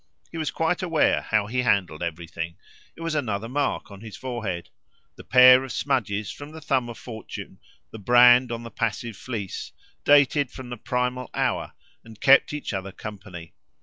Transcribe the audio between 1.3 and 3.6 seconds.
he handled everything; it was another